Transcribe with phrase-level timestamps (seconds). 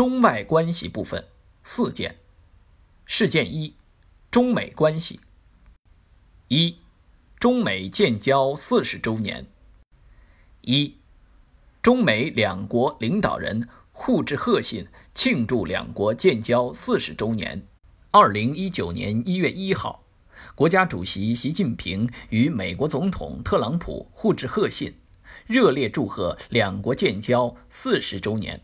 [0.00, 1.26] 中外关系部分
[1.62, 2.16] 四件
[3.04, 3.74] 事件一：
[4.30, 5.20] 中美关系。
[6.48, 6.78] 一、
[7.38, 9.46] 中美建交四十周年。
[10.62, 10.96] 一、
[11.82, 17.68] 中美两国领导人互致贺信，庆祝两国建交四十周年。
[18.10, 20.06] 二零一九年一月一号，
[20.54, 24.94] 国家主席习近平与美国总统特朗普互致贺信，
[25.46, 28.62] 热烈祝贺两国建交四十周年。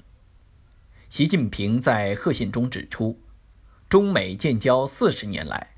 [1.08, 3.16] 习近平在贺信中指出，
[3.88, 5.74] 中美建交四十年来，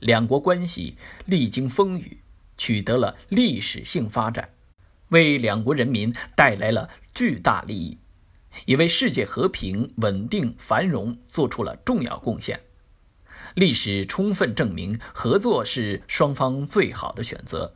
[0.00, 2.18] 两国关系历经风雨，
[2.56, 4.50] 取得了历史性发展，
[5.10, 7.98] 为两国人民带来了巨大利益，
[8.66, 12.60] 也为世界和平、稳定、繁荣做出了重要贡献。
[13.54, 17.74] 历史充分证明，合作是双方最好的选择。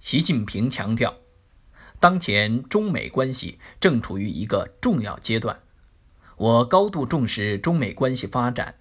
[0.00, 1.18] 习近平强调，
[2.00, 5.60] 当前中美关系正处于一个重要阶段。
[6.38, 8.76] 我高度重视中美关系发展，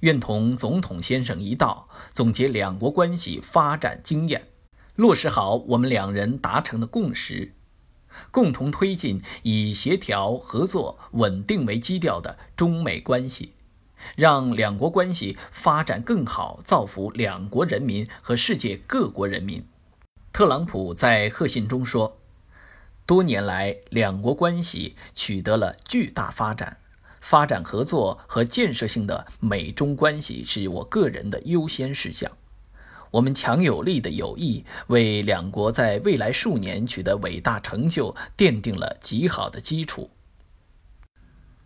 [0.00, 4.48] 愿同总统先生一道总结两国关系发展经验，
[4.96, 7.54] 落实好我们两人达成的共识，
[8.32, 13.52] 共同推进以协调、合作、稳定为基调的中美关系，
[14.16, 19.64] 让两国关系发展更好，造福两国人民和世界各国人民。
[20.32, 22.18] 特朗普在贺信中说
[23.06, 26.78] ：“多年来，两国关系取得了巨大发展。”
[27.20, 32.30] 发展合作和建设性的美中关系是我个人的优先事项。
[33.12, 40.10] 我们强有力的友谊为两国在未来数年取得伟大成就奠定了极好的基础。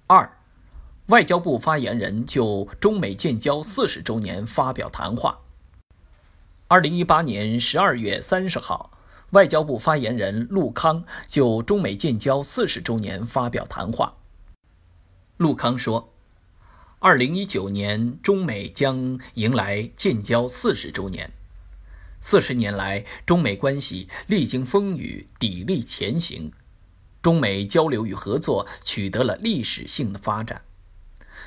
[0.06, 0.38] 二，
[1.06, 5.40] 外交部发言人就中美建交四十周年发表谈话。
[6.68, 8.92] 二零一八年十二月三十号，
[9.30, 14.14] 外交部发言人陆康就中美建交四十周年发表谈话。
[15.40, 16.12] 陆康说
[17.00, 21.32] ：“二零一九年，中美将迎来建交四十周年。
[22.20, 26.52] 四十年来，中美关系历经风雨，砥砺前行，
[27.22, 30.62] 中美交流与合作取得了历史性的发展。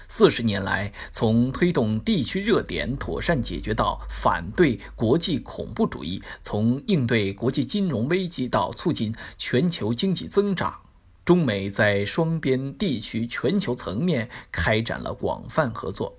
[0.08, 10.80] 四十年来，从推动地区热点妥善解决到反对国际恐怖主义，从应对国际金融危机到促进全球经济增长。”
[11.26, 16.18] 中美在双边、地区、全球层面开展了广泛合作。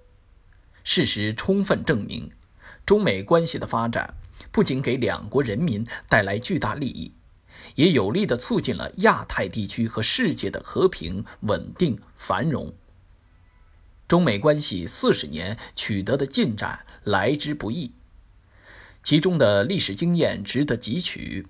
[0.82, 2.31] 事实充分证明，
[2.87, 4.14] 中美关系的发展
[4.50, 7.12] 不仅给两国人民带来巨大利益，
[7.75, 12.75] 也有力地促进了亚太地区和世界的和平、稳定、繁荣。
[14.09, 17.93] 中美关系四十年取得的进展来之不易，
[19.03, 21.47] 其中的历史经验值得汲取。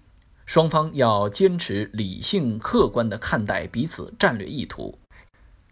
[0.47, 4.99] 双方要坚持理性客观地看待彼此战略意图，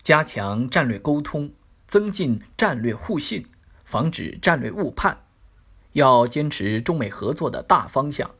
[0.03, 1.53] 加强战略沟通，
[1.87, 3.45] 增进战略互信，
[3.85, 5.19] 防止战略误判。
[5.93, 8.31] 要坚持中美合作的大方向，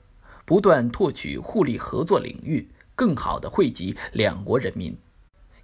[0.47, 4.99] 不断拓取互利合作领域，更好地惠及两国人民。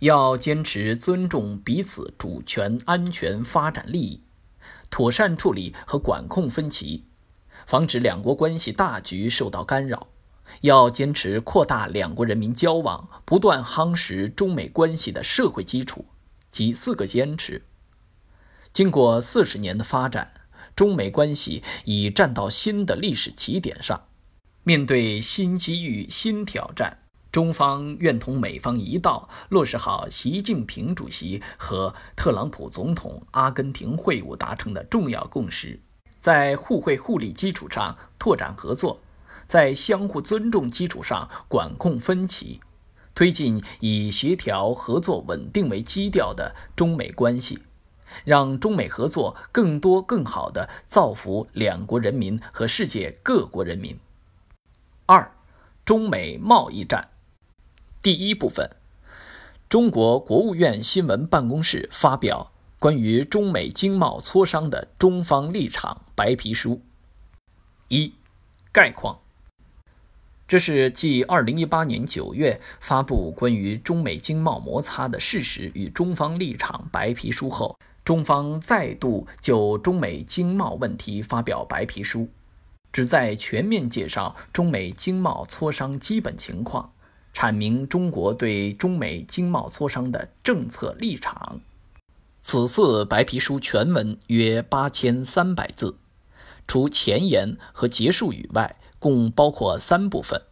[0.00, 4.22] 要坚持尊重彼此主权、安全、发展利益，
[4.90, 7.06] 妥善处理和管控分歧，
[7.66, 10.08] 防止两国关系大局受到干扰。
[10.62, 16.04] 要坚持扩大两国人民交往，不断夯实中美关系的社会基础，
[16.50, 17.62] 即四个坚持。
[18.72, 20.32] 经过四十年的发展，
[20.76, 24.02] 中美关系已站到新的历史起点上。
[24.62, 26.98] 面对新机遇、新挑战，
[27.32, 35.80] 中方愿同美方一道落实好习近平主席和特朗普总统阿根廷会晤达成的重要共识，
[36.20, 39.00] 在互惠互利基础上拓展合作。
[39.48, 42.60] 在相互尊重基础上管控分歧，
[43.14, 47.58] 推进以协调、合作、稳定为基调的中美关系，
[48.24, 53.98] 让中美合作更多、更好地造福两国人民和世界各国人民。
[55.06, 55.32] 二、
[55.82, 57.08] 中美贸易战。
[58.02, 58.70] 第一部分，
[59.70, 66.82] 中国国务院新闻办公室发表关于中美经贸磋商的中方立场白皮书。
[67.88, 68.12] 一、
[68.70, 69.18] 概况。
[70.48, 82.30] 这是继2018年9月发布关于中美经贸摩擦的事实与中方立场白皮书后，中方再度就中美经贸问题发表白皮书，
[82.90, 86.92] 旨在全面介绍中美经贸磋商基本情况，
[87.34, 91.60] 阐明中国对中美经贸磋商的政策立场。
[92.40, 95.98] 此次白皮书全文约八千三百字，
[96.66, 98.76] 除前言和结束语外。
[98.98, 100.42] 共包括三部分，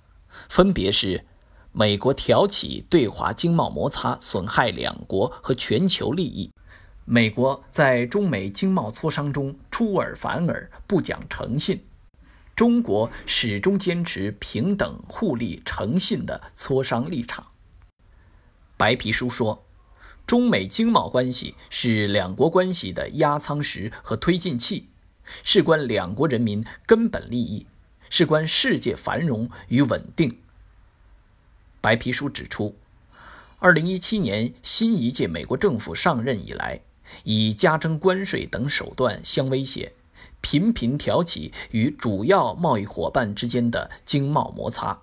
[0.49, 1.27] 分别是
[1.73, 6.51] 美国挑起对华经贸摩擦，损害两国和全球利益。
[7.05, 11.85] 美国在中美经贸磋商中出尔反尔，不讲诚信。
[12.57, 17.49] 中国始终坚持平等、互利、诚信的磋商立场。
[18.79, 19.67] 白皮书说，
[20.27, 24.89] 中美经贸关系是两国关系的压舱石和推进器，
[25.43, 27.67] 事关两国人民根本利益，
[28.11, 30.39] 事关世界繁荣与稳定。
[31.81, 32.77] 白皮书指出，
[33.59, 36.81] 二零一七年新一届美国政府上任以来。
[37.23, 39.93] 以加征关税等手段相威胁，
[40.41, 45.03] 频频挑起与主要贸易伙伴之间的经贸摩擦。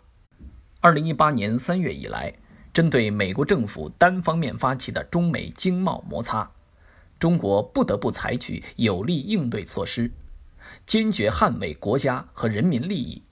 [0.81, 2.33] 二零一八年三月以来，
[2.73, 6.51] 针对美国政府单方面发起的中美经贸摩擦，
[7.17, 10.11] 中国不得不采取有力应对措施，
[10.85, 13.23] 坚决捍卫国家和人民利益。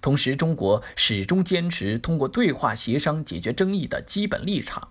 [0.00, 4.88] 同时，中国始终坚持通过对话协商解决争议的基本立场。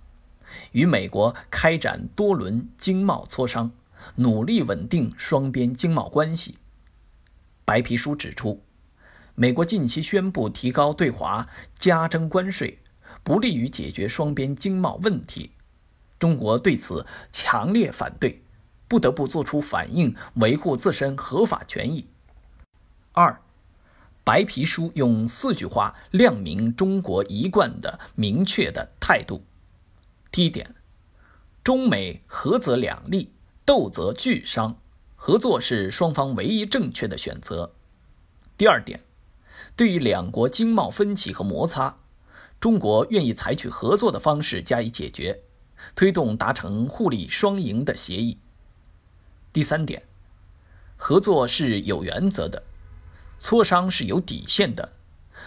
[0.71, 3.71] 与美国开展多轮经贸磋商，
[4.15, 6.55] 努力稳定双边经贸关系。
[7.65, 8.63] 白皮书指出，
[9.35, 12.79] 美国近期宣布提高对华加征关税，
[13.21, 15.51] 不利于解决双边经贸问题。
[16.17, 18.41] 中国对此强烈反对，
[18.87, 22.07] 不得不作出反应，维护自身合法权益。
[23.13, 23.41] 二，
[24.23, 29.43] 白皮书用四句话亮明中国一贯的明确的态度。
[30.31, 30.75] 第一点，
[31.63, 33.31] 中美合则两利，
[33.63, 34.77] 斗则俱伤，
[35.15, 37.73] 合作是双方唯一正确的选择。
[38.57, 39.01] 第二点，
[39.75, 41.97] 对于两国经贸分歧和摩擦，
[42.59, 45.41] 中国愿意采取合作的方式加以解决，
[45.95, 48.39] 推动达成互利双赢的协议。
[49.55, 50.03] 第三点，
[50.97, 52.63] 合作是有原则的，
[53.39, 54.91] 磋商是有底线的，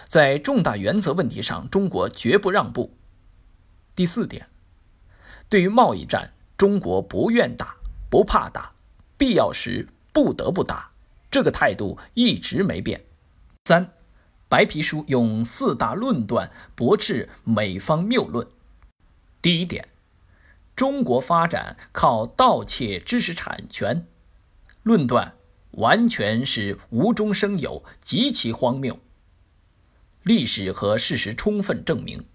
[0.07, 2.97] 在重大原则问题上，中国绝不让步。
[3.95, 4.49] 第四点。
[5.51, 7.77] 对于贸易战，中国不愿打，
[8.09, 8.73] 不怕打，
[9.19, 10.91] 必要时不得不打，
[11.31, 13.05] 这个态度一直没变。
[13.67, 13.93] 三，
[14.49, 18.49] 白皮书用四大论断驳斥美方谬论。
[19.43, 19.87] 第一点，
[20.79, 24.07] 中国发展靠盗窃知识产权，
[24.85, 25.35] 论断
[25.73, 29.01] 完全是无中生有，极其荒谬。
[30.23, 32.27] 历史和事实充分证明。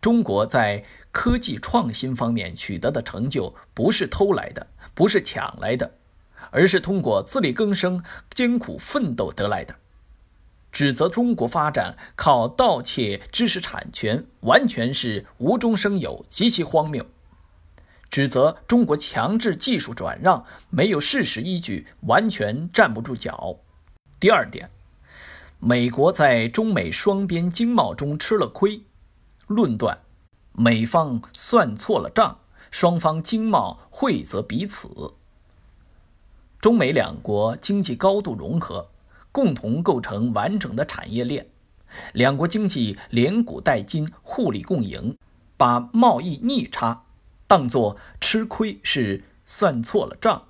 [0.00, 5.98] 中国在科技创新方面取得的成就，不是偷来的，不是抢来的，
[6.50, 8.02] 而是通过自力更生、
[8.32, 9.76] 艰苦奋斗得来的。
[10.72, 17.06] 指责中国发展靠盗窃知识产权，完全是无中生有，极其荒谬。
[18.12, 23.56] 指责中国强制技术转让，没有事实依据，完全站不住脚。
[24.20, 24.68] 第二点，
[25.58, 28.82] 美国在中美双边经贸中吃了亏。
[29.46, 29.98] 论断，
[30.52, 32.38] 美方算错了账，
[32.70, 35.14] 双方经贸惠泽彼此。
[36.60, 38.90] 中美两国经济高度融合，
[39.32, 41.46] 共同构成完整的产业链，
[42.12, 45.16] 两国经济连股带金，互利共赢。
[45.56, 47.04] 把贸易逆差
[47.52, 50.44] 当作吃亏是算错了账。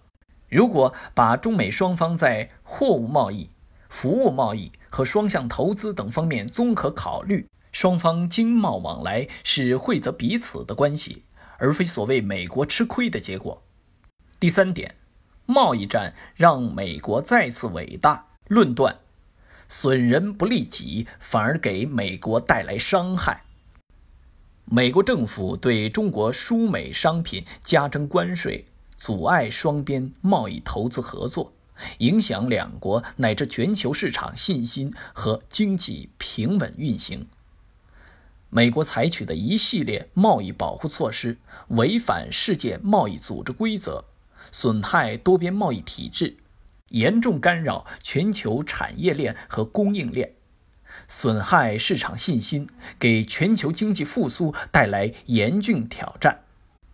[0.49, 3.51] 如果把中美双方在货物贸易、
[3.89, 7.49] 服务贸易和双向投资等方面综合考虑。
[7.73, 11.25] 双方经贸往来是惠泽彼此的关系，
[11.59, 13.65] 而非所谓美国吃亏的结果。
[14.39, 14.95] 第三点，
[15.45, 18.29] 贸易战让美国再次伟大。
[18.47, 19.01] 论断，
[19.69, 23.43] 损人不利己，反而给美国带来伤害。
[24.65, 28.65] 美国政府对中国输美商品加征关税，
[28.97, 31.53] 阻碍双边贸易投资合作，
[31.99, 37.27] 影响两国乃至全球市场信心和经济平稳运行。
[38.49, 41.39] 美国采取的一系列贸易保护措施，
[41.69, 44.05] 违反世界贸易组织规则，
[44.51, 46.37] 损害多边贸易体制，
[46.89, 50.35] 严重干扰全球产业链和供应链，
[51.09, 52.69] 损害市场信心，
[52.99, 56.41] 给全球经济复苏带来严峻挑战，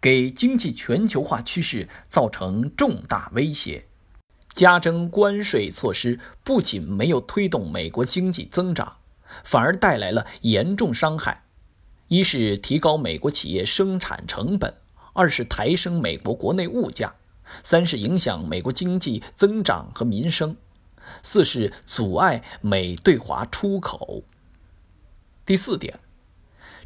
[0.01, 3.85] 给经济全球化趋势造成重大威胁。
[4.55, 8.97] 加征关税措施不仅没有推动美国经济增长，
[9.45, 11.45] 反而带来了严重伤害。
[12.09, 14.75] 一是提高美国企业生产成本，
[15.13, 17.15] 二是抬升美国国内物价，
[17.63, 20.57] 三是影响美国经济增长和民生，
[21.23, 24.23] 四是阻碍美对华出口。
[25.45, 25.99] 第四点，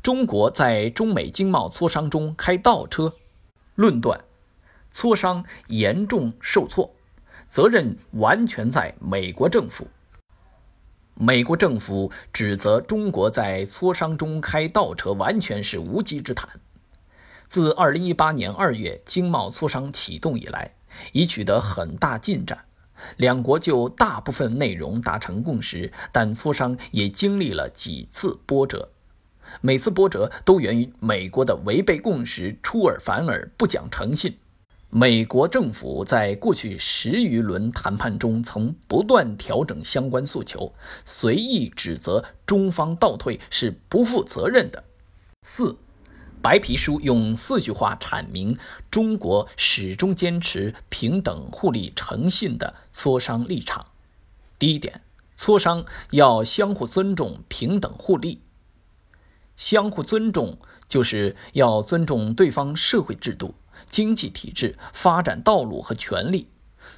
[0.02, 3.14] 中国在中美经贸磋商中开倒车，
[3.74, 4.20] 论断，
[4.92, 6.94] 磋商严重受挫，
[7.48, 9.88] 责任完全在美国政府。
[11.14, 16.48] 美国政府指责中国在磋商中开倒车，完全是无稽之谈。
[17.48, 20.74] 自2018年2月经贸磋商启动以来，
[21.12, 22.64] 已取得很大进展，
[23.16, 28.88] 两国就大部分内容达成共识，但磋商也经历了几次波折。
[29.60, 34.36] 每次波折都源于美国的违背共识、出尔反尔、不讲诚信。
[34.94, 40.72] 美国政府在过去十余轮谈判中，曾不断调整相关诉求，
[41.04, 44.84] 随意指责中方倒退是不负责任的。
[45.42, 45.76] 四，
[46.42, 48.58] 白皮书用四句话阐明
[48.90, 53.86] 中国始终坚持平等互利、诚信的磋商立场。
[54.58, 55.02] 第一点，
[55.36, 58.42] 磋商要相互尊重、平等互利。
[59.56, 60.58] 相互尊重
[60.88, 63.54] 就是要尊重对方社会制度。
[63.88, 66.48] 经济体制、发展道路和权利，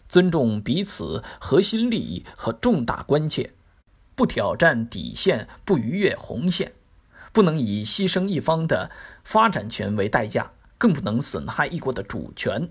[0.09, 3.53] 尊重彼此核心利益和重大关切，
[4.15, 6.73] 不挑战底线，不逾越红线，
[7.35, 8.93] 不能以牺牲一方的
[9.25, 12.71] 发展权为代价，更不能损害一国的主权。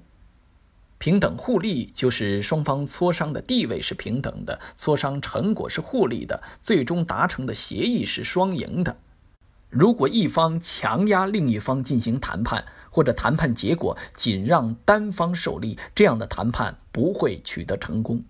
[0.97, 8.95] 平等互利就是双方磋商的地位是平等的，磋商成果是互利的，最终达成的协议是双赢的。
[9.69, 18.23] 如果一方强压另一方进行谈判，或者谈判结果仅让单方受利，这样的谈判不会取得成功。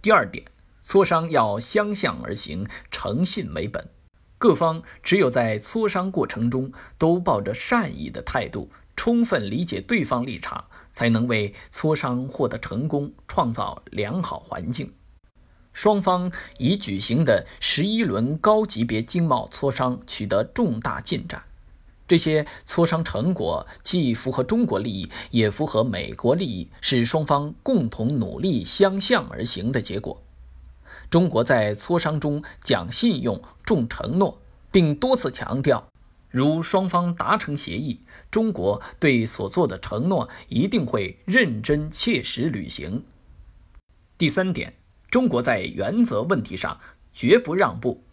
[0.00, 0.46] 第二点，
[0.82, 3.86] 磋商要相向而行，诚信为本。
[4.38, 14.92] 各方只有在磋商过程中都抱着善意的态度，充分理解对方立场，才能为磋商获得成功创造良好环境。
[15.72, 21.42] 双方已举行的十一轮高级别经贸磋商取得重大进展。
[22.06, 30.22] 这些磋商成果既符合中国利益，也符合美国利益，是双方共同努力相向而行的结果。
[31.10, 35.88] 中国在磋商中讲信用、重承诺，并多次强调，
[36.30, 38.00] 如双方达成协议，
[38.30, 43.04] 中国对所做的承诺一定会认真切实履行。
[44.18, 44.74] 第三点，
[45.10, 46.78] 中国在原则问题上
[47.12, 48.04] 绝不让步。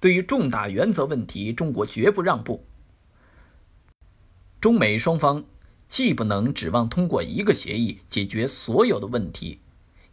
[0.00, 2.64] 对于重大原则问题，中国绝不让步。
[4.60, 5.44] 中美双方
[5.88, 9.60] 既不能指望通过一个协议解决所有的问题，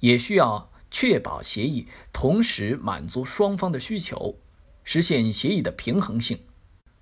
[0.02, 4.40] 也需要确保协议同时满足双方的需求，
[4.84, 6.40] 实现协议的平衡性。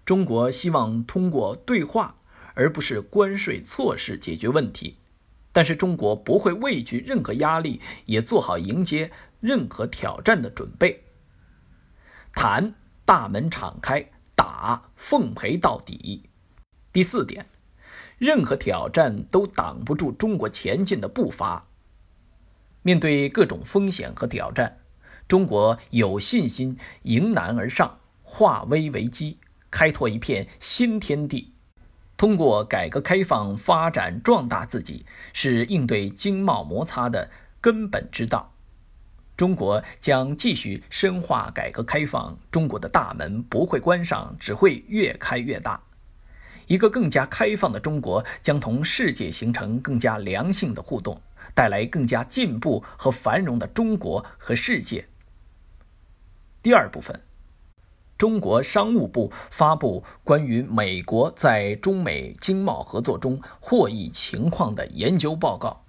[0.03, 2.17] 中国希望通过对话
[2.53, 4.97] 而不是关税措施解决问题，
[5.51, 11.03] 但是中国不会畏惧任何压力，也做好迎接任何挑战的准备。
[12.33, 16.29] 谈大门敞开，打奉陪到底。
[16.91, 17.47] 第四点，
[18.17, 21.67] 任何挑战都挡不住中国前进的步伐。
[22.85, 24.77] 面对各种风险和挑战，
[25.27, 29.39] 中国有信心迎难而上，化危为机，
[29.71, 31.55] 开拓一片新天地。
[32.15, 38.53] 通过改革开放发展壮大自己，是应对经贸摩擦的根本之道。
[39.35, 45.81] 中国将继续深化改革开放，中国的大门不会关上，只会越开越大。
[46.67, 51.19] 一个更加开放的中国将同世界形成更加良性的互动，
[51.53, 55.07] 带来更加进步和繁荣的中国和世界。
[56.63, 57.21] 第二部分，
[58.17, 65.83] 中国商务部发布关于美国在中美经贸合作中获益情况的研究报告。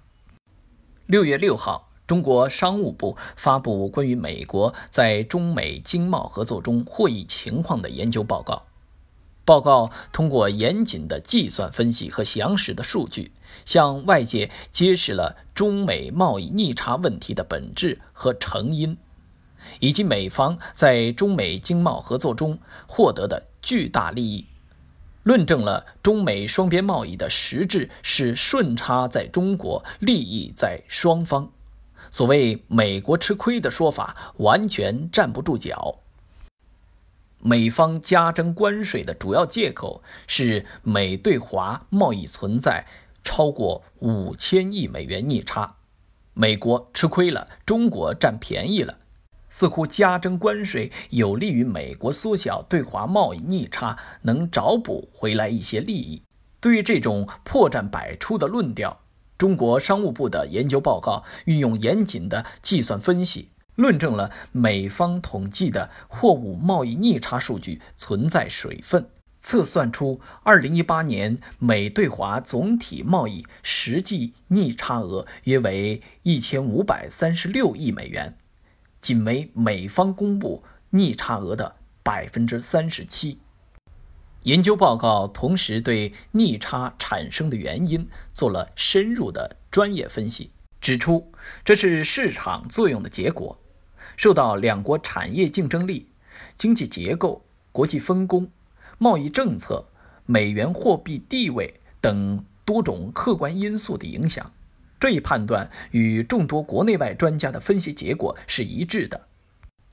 [1.07, 8.67] 六月六号，中国商务部发布关于美国在中美经贸合作中获益情况的研究报告。
[9.47, 13.31] 报告通过严谨的计算分析和详实的数据，
[13.63, 18.97] 向外界揭示了中美贸易逆差问题的本质和成因，
[19.79, 24.45] 以及美方在中美经贸合作中获得的巨大利益，
[25.23, 31.49] 论证了中美双边贸易的实质是顺差在中国，利益在双方。
[32.11, 35.99] 所谓“美国吃亏”的说法完全站不住脚。
[37.39, 42.85] 美方加征关税的主要借口是美对华贸易存在
[43.23, 45.75] 超过五千亿美元逆差，
[46.33, 48.97] 美国吃亏了，中国占便宜了，
[49.49, 56.23] 似乎加征关税有利于美国缩小对华贸易逆差，能找补回来一些利益。
[56.59, 59.01] 对于这种破绽百出的论调，
[59.37, 63.49] 中国商务部的研究报告运用严谨的计算分析。
[63.77, 69.07] 论证了美方统计的货物贸易逆差数据存在水分，
[69.39, 78.35] 测算出2018年美对华总体贸易实际逆差额约为1536亿美元，
[78.99, 83.39] 仅为美方公布逆差额的百分之三十七。
[84.43, 90.49] 研究报告同时对逆差产生的原因做了深入的专业分析，
[90.81, 91.31] 指出
[91.63, 93.59] 这是市场作用的结果，
[94.17, 96.09] 受到两国产业竞争力、
[96.57, 98.49] 经济结构、国际分工、
[98.97, 99.87] 贸易政策、
[100.25, 104.51] 美元货币地位等多种客观因素的影响。
[104.99, 109.27] 这一判断与众多国内外专家的分析结果是一致的。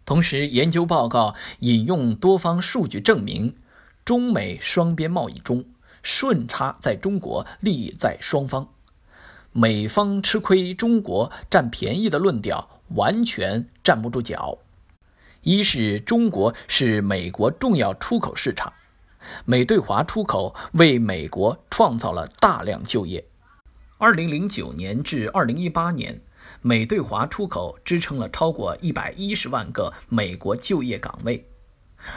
[0.07, 3.55] 同时，研究报告引用多方数据证明。
[4.05, 5.65] 中美双边贸易中，
[6.03, 8.69] 顺差在中国，利益在双方。
[9.51, 14.59] 美方吃亏，中国占便宜的论调完全站不住脚。
[15.43, 18.73] 一是中国是美国重要出口市场，
[19.45, 23.27] 美对华出口为美国创造了大量就业。
[23.99, 26.21] 二零零九年至二零一八年，
[26.63, 31.47] 美对华出口支撑了超过一百一十万个美国就业岗位。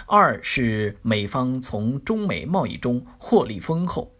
[0.06, 4.17] 二是美方从中美贸易中获利丰厚。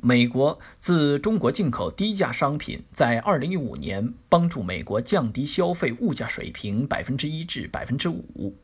[0.00, 8.56] 美国自中国进口低价商品，在2015年帮助美国降低消费物价水平百分之一至百分之五。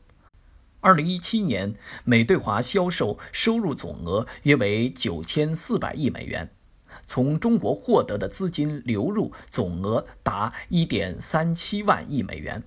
[0.81, 1.75] 2017年，
[2.05, 6.49] 美对华销售收入总额约为9400亿美元，
[7.05, 12.63] 从中国获得的资金流入总额达1.37万亿美元。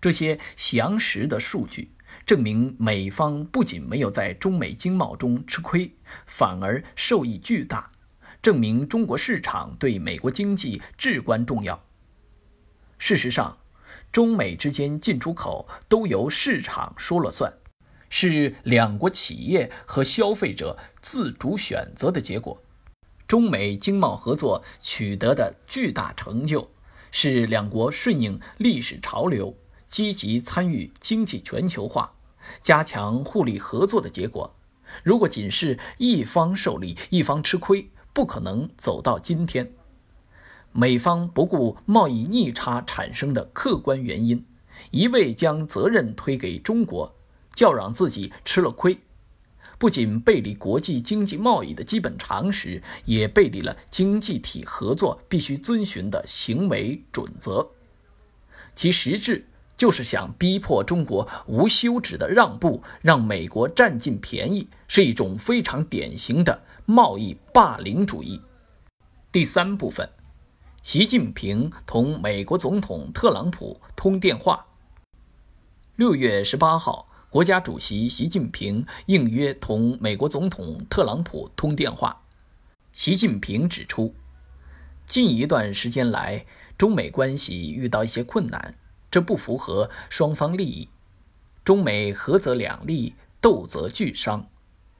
[0.00, 1.92] 这些详实的数据。
[2.24, 5.92] 证明美方不仅没有在中美经贸中吃亏，
[6.24, 7.92] 反而受益巨大，
[8.40, 11.82] 证明中国市场对美国经济至关重要。
[12.98, 13.58] 事实上，
[14.10, 17.52] 中美之间进出口都由市场说了算，
[18.08, 22.62] 是两国企业和消费者自主选择的结果。
[23.28, 26.70] 中美经贸合作取得的巨大成就，
[27.10, 29.56] 是两国顺应历史潮流，
[29.86, 32.14] 积极参与经济全球化。
[32.62, 34.54] 加强互利合作的结果，
[35.02, 39.72] 如果仅是一方受利，一方吃亏，不可能走到今天。
[40.70, 44.46] 美方不顾贸易逆差产生的客观原因，
[44.92, 47.16] 一味将责任推给中国，
[47.52, 48.98] 叫嚷自己吃了亏，
[49.76, 57.70] 不仅背离国际经济贸易的基本常识，也背离了经济体合作必须遵循的行为准则，
[58.74, 59.46] 其实质。
[59.76, 68.40] 就是想逼迫中国无休止的让步，让美国占尽便宜，是一种非常典型的贸易霸凌主义。
[69.30, 70.08] 第三部分，
[70.82, 74.66] 习近平同美国总统特朗普通电话。
[75.96, 82.22] 六月十八号，国家主席习近平应约同美国总统特朗普通电话。
[82.92, 84.14] 习近平指出，
[85.04, 86.46] 近一段时间来，
[86.78, 88.74] 中美关系遇到一些困难。
[89.16, 90.90] 这不符合双方利益，
[91.64, 94.46] 中美合则两利，斗则俱伤。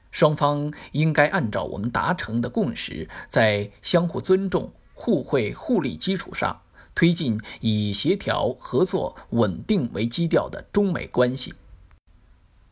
[0.09, 6.61] 双方应该按照我们达成的共识，在相互尊重、互惠互利基础上，
[6.95, 11.53] 推进以协调、合作、稳定为基调的中美关系。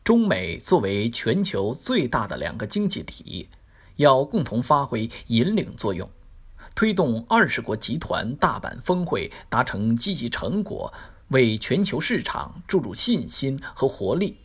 [0.02, 3.48] 中美作为全球最大的两个经济体，
[3.94, 6.10] 要共同发挥引领作用，
[6.74, 10.92] 推动二十国集团大阪峰会达成积极成果。
[11.28, 14.36] 为全球市场注入信心和活力。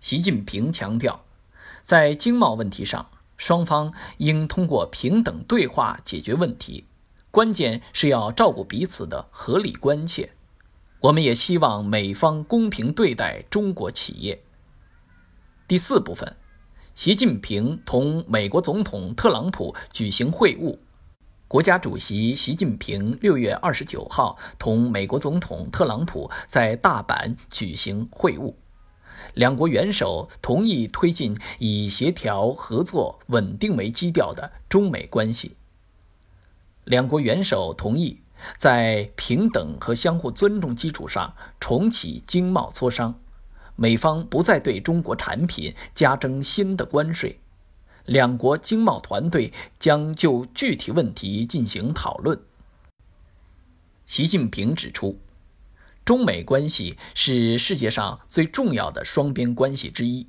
[0.00, 1.24] 习近平强调，
[1.82, 6.86] 在经贸问题上，双方应通过平等对话解决问题，
[7.30, 10.32] 关键是要照顾彼此的合理关切。
[11.00, 14.42] 我们也希望美方公平对待中国企业。
[15.66, 16.36] 第四部分，
[16.94, 20.78] 习近平同美国总统特朗普举行会晤。
[21.52, 28.54] 国家主席习近平六月二十九号同美国总统特朗普在大阪举行会晤，
[29.34, 35.54] 两国元首同意推进以协调、合作、稳定为基调的中美关系。
[36.84, 38.22] 两国元首同意
[38.56, 43.20] 在平等和相互尊重基础上重启经贸磋商，
[43.76, 47.41] 美方不再对中国产品加征新的关税。
[48.06, 52.40] 两国经贸团队将就具体问题进行讨论。
[54.06, 55.20] 习近平指出，
[56.04, 60.26] 中美关系是世界上最重要的双边关系之一。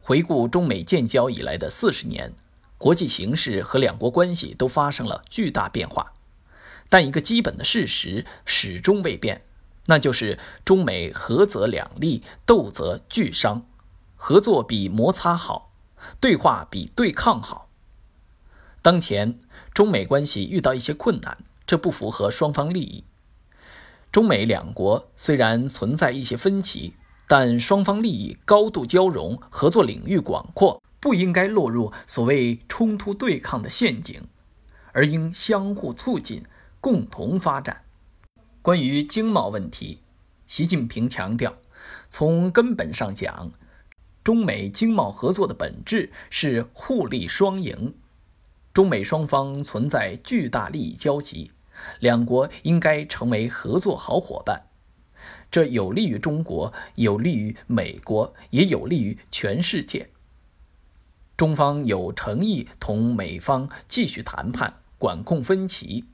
[0.00, 2.34] 回顾中美建交以来的四十年，
[2.78, 6.14] 国际形势和两国关系都发生了巨大变化，
[6.88, 9.44] 但一个基本的事实始终未变，
[9.86, 13.66] 那就是中美合则两利，斗则俱伤，
[14.16, 15.73] 合作比摩擦好。
[16.20, 17.68] 对话比对抗好。
[18.82, 19.38] 当前
[19.72, 23.04] 中美关系遇到一些困难，这不符合双方利益。
[24.12, 26.94] 中美两国虽然存在一些分歧，
[27.26, 34.22] 但双方利益高度交融，合作领域广阔，不应该落入所谓冲突对抗的陷阱，
[34.92, 36.44] 而应相互促进，
[36.80, 37.84] 共同发展。
[38.62, 40.00] 关于经贸问题，
[40.46, 41.54] 习近平强调，
[42.08, 43.50] 从根本上讲，
[44.24, 47.92] 中美经贸合作的本质是互利双赢，
[48.72, 51.50] 中美双方存在巨大利益交集。
[52.00, 54.62] 两国应该成为合作好伙伴，
[55.50, 60.08] 这有利于中国，有利于美国，也有利于全世界。
[61.36, 66.06] 中方有诚意同美方继续谈判，管控分歧，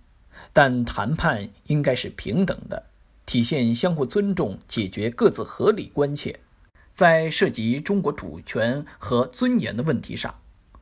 [0.52, 2.86] 但谈判应该是平等的，
[3.24, 6.40] 体现相互尊重，解决各自合理关切。
[7.00, 10.38] 在涉及中国主权和尊严的问题上，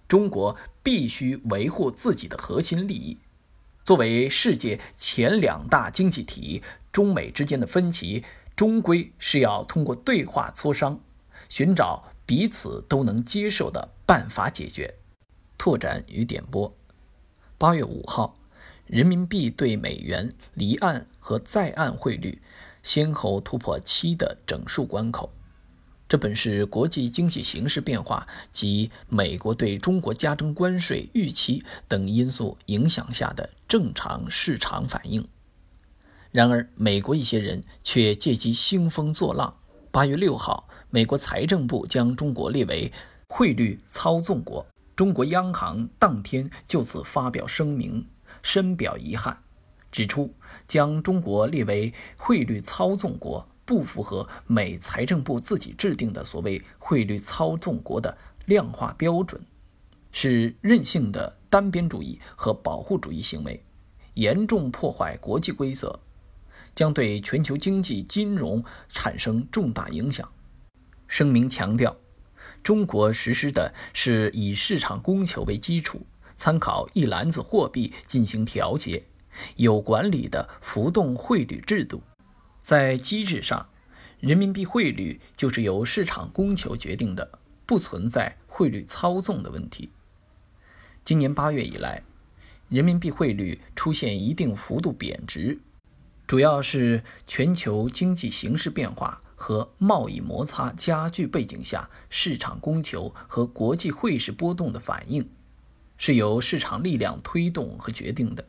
[0.09, 3.19] 中国必须维护自己的核心利益。
[3.85, 8.25] 作为世界前两大经济体，中美之间的分歧
[8.57, 10.99] 终归是要通过对话磋商，
[11.49, 14.97] 寻找彼此都能接受的办法解决。
[15.57, 16.77] 拓展与点播：
[17.57, 18.35] 八月五号，
[18.89, 22.43] 人民币对美元离岸和在岸汇率
[22.83, 25.33] 先后突破七的整数关口。
[26.09, 35.29] 这本是国际经济形势变化及美国对中国加征关税预期等因素影响下的正常市场反应。
[36.31, 39.55] 然而，美国一些人却借机兴风作浪。
[39.91, 42.91] 八月六号，美国财政部将中国列为
[43.29, 44.67] 汇率操纵国，
[44.97, 48.07] 中国央行当天就此发表声明，
[48.43, 49.43] 深表遗憾，
[49.91, 50.35] 指出
[50.67, 53.47] 将中国列为汇率操纵国。
[53.69, 59.45] 不符合美财政部自己制定的所谓汇率操纵国的量化标准，
[60.11, 63.63] 是任性的单边主义和保护主义行为，
[64.15, 66.01] 严重破坏国际规则，
[66.75, 70.27] 将对全球经济金融产生重大影响。
[71.07, 71.95] 声明强调，
[72.63, 79.05] 中国实施的是以市场供求为基础，参考一篮子货币进行调节，
[79.57, 82.01] 有管理的浮动汇率制度。
[82.69, 83.71] 在机制上，
[84.21, 89.91] 人民币汇率就是由市场供求决定的，不存在汇率操纵的问题。
[91.03, 92.03] 今年八月以来，
[92.69, 95.61] 人民币汇率出现一定幅度贬值，
[96.27, 105.27] 主要是全球经济形势变化和贸易摩擦加剧背景下市场供求和国际汇市波动的反应，
[105.97, 108.45] 是由市场力量推动和决定的。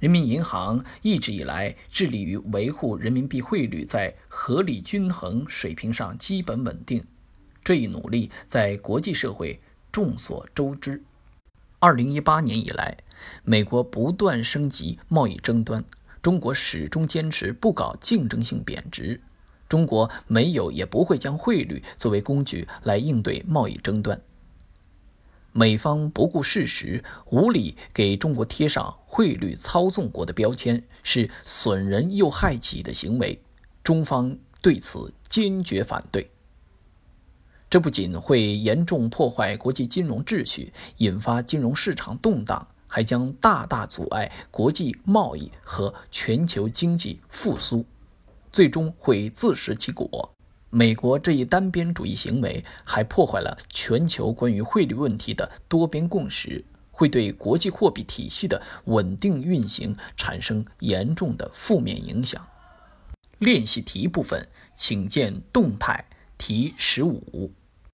[0.00, 7.04] 人民银行一直以来致力于维护人民币汇率在合理均衡水平上基本稳定，
[7.62, 9.60] 这一努力在国际社会
[9.92, 11.02] 众所周知。
[11.80, 12.96] 二零一八年以来，
[13.44, 15.84] 美国不断升级贸易争端，
[16.22, 19.20] 中国始终坚持不搞竞争性贬值，
[19.68, 24.18] 中国没有也不会将汇率作为工具来应对贸易争端。
[25.52, 33.42] 美方不顾事实，无理给中国贴上汇率操纵国的标签，是损人又害己的行为。
[33.82, 36.30] 中方对此坚决反对。
[37.68, 47.84] 这不仅会严重破坏国际金融秩序，引发金融市场动荡，还将大大阻碍国际贸易和全球经济复苏，
[48.52, 50.34] 最终会自食其果。
[50.70, 62.46] 美国这一单边主义行为还破坏了全球关于汇率问题的多边共识，会对国际货币体系的稳定运行产生严重的负面影响。
[63.38, 66.04] 练习题部分，请见动态
[66.38, 67.52] 题十五。